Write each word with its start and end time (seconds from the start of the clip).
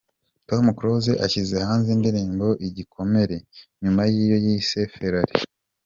Tom 0.47 0.63
Close 0.77 1.11
ashyize 1.25 1.55
hanze 1.67 1.87
indirimbo 1.95 2.47
“Igikomere” 2.67 3.35
nyuma 3.81 4.01
y’iyo 4.11 4.37
yise 4.45 4.79
“Ferrari”. 4.95 5.35